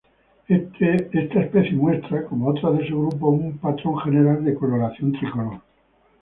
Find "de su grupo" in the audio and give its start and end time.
2.79-3.27